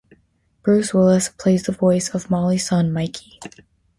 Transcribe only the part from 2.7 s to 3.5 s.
Mikey.